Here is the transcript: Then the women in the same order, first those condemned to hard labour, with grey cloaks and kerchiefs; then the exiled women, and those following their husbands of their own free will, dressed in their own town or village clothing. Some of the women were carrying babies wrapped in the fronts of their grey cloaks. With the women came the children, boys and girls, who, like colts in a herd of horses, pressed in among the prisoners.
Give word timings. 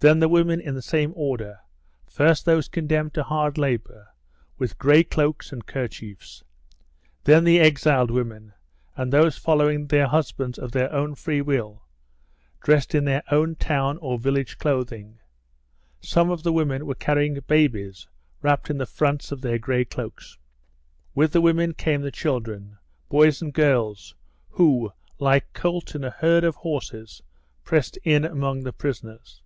Then 0.00 0.20
the 0.20 0.28
women 0.28 0.60
in 0.60 0.76
the 0.76 0.80
same 0.80 1.12
order, 1.16 1.58
first 2.06 2.44
those 2.44 2.68
condemned 2.68 3.14
to 3.14 3.24
hard 3.24 3.58
labour, 3.58 4.14
with 4.56 4.78
grey 4.78 5.02
cloaks 5.02 5.50
and 5.50 5.66
kerchiefs; 5.66 6.44
then 7.24 7.42
the 7.42 7.58
exiled 7.58 8.12
women, 8.12 8.52
and 8.94 9.12
those 9.12 9.36
following 9.38 9.88
their 9.88 10.06
husbands 10.06 10.56
of 10.56 10.70
their 10.70 10.92
own 10.92 11.16
free 11.16 11.40
will, 11.42 11.82
dressed 12.62 12.94
in 12.94 13.06
their 13.06 13.24
own 13.32 13.56
town 13.56 13.98
or 14.00 14.20
village 14.20 14.56
clothing. 14.58 15.18
Some 16.00 16.30
of 16.30 16.44
the 16.44 16.52
women 16.52 16.86
were 16.86 16.94
carrying 16.94 17.34
babies 17.48 18.06
wrapped 18.40 18.70
in 18.70 18.78
the 18.78 18.86
fronts 18.86 19.32
of 19.32 19.40
their 19.40 19.58
grey 19.58 19.84
cloaks. 19.84 20.38
With 21.12 21.32
the 21.32 21.40
women 21.40 21.74
came 21.74 22.02
the 22.02 22.12
children, 22.12 22.78
boys 23.08 23.42
and 23.42 23.52
girls, 23.52 24.14
who, 24.50 24.92
like 25.18 25.52
colts 25.54 25.96
in 25.96 26.04
a 26.04 26.10
herd 26.10 26.44
of 26.44 26.54
horses, 26.54 27.20
pressed 27.64 27.96
in 28.04 28.24
among 28.24 28.62
the 28.62 28.72
prisoners. 28.72 29.42